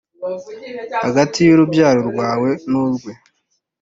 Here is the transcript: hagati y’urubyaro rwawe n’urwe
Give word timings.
hagati 1.05 1.39
y’urubyaro 1.41 2.01
rwawe 2.09 2.49
n’urwe 2.69 3.11